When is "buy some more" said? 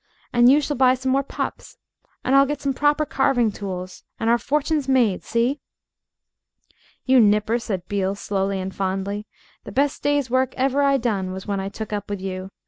0.77-1.21